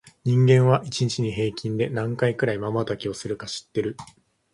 [0.23, 3.95] 人間は、一日に平均で何回くらいまばたきをするか知ってる？